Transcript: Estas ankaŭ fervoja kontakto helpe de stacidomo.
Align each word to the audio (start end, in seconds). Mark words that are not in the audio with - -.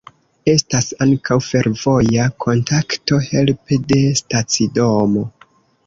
Estas 0.53 0.87
ankaŭ 1.05 1.37
fervoja 1.49 2.27
kontakto 2.47 3.21
helpe 3.29 3.81
de 3.93 4.01
stacidomo. 4.23 5.29